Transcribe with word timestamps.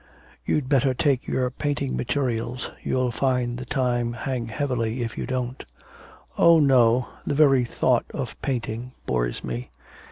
You'd 0.47 0.67
better 0.67 0.95
take 0.95 1.27
your 1.27 1.51
painting 1.51 1.95
materials; 1.95 2.71
you'll 2.81 3.11
find 3.11 3.59
the 3.59 3.65
time 3.67 4.13
hang 4.13 4.47
heavily, 4.47 5.03
if 5.03 5.15
you 5.15 5.27
don't.' 5.27 5.63
'Oh 6.39 6.59
no, 6.59 7.07
the 7.23 7.35
very 7.35 7.65
thought 7.65 8.05
of 8.11 8.35
painting 8.41 8.93
bores 9.05 9.43
me.' 9.43 9.69